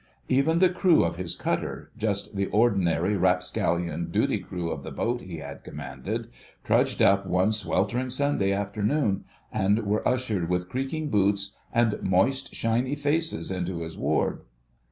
[0.29, 5.37] Even the crew of his cutter—just the ordinary rapscallion duty crew of the boat he
[5.37, 12.55] had commanded—trudged up one sweltering Sunday afternoon, and were ushered with creaking boots and moist,
[12.55, 14.41] shiny faces into his ward.